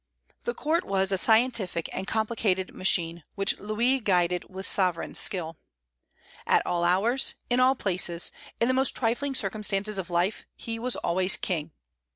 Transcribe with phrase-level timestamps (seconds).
[0.45, 5.59] The court was a scientific and complicated machine which Louis guided with sovereign skill.
[6.47, 10.95] At all hours, in all places, in the most trifling circumstances of life, he was
[10.95, 11.69] always king.